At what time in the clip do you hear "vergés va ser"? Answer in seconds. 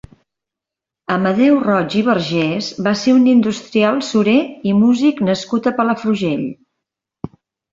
2.07-3.13